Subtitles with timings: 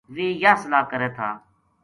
[0.13, 1.29] ویہ یاہ صلاح کرے تھا